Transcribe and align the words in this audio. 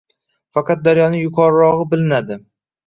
Faqat 0.57 0.81
daryoning 0.87 1.23
yuqorirog‘i 1.27 1.89
bilinadi 1.95 2.45